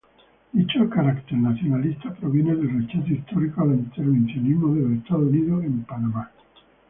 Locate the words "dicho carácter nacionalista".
0.51-2.11